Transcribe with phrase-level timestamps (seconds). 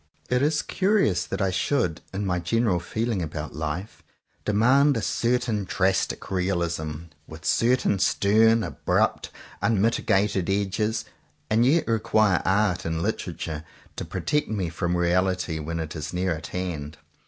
[0.31, 4.01] It is curious that I should, in my general feeling about life,
[4.45, 9.29] demand a certain drastic realism with certain stern, abrupt
[9.61, 11.05] unmiti gated edges;
[11.51, 13.63] and yet require Art and Liter ature
[13.95, 16.97] to protect me from reality when it is near at hand.